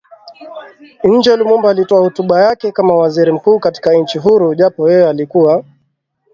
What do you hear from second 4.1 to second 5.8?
huru japo yeye alikuwa